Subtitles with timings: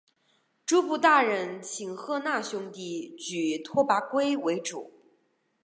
[0.65, 4.91] 诸部大人请贺讷兄弟举拓跋圭为主。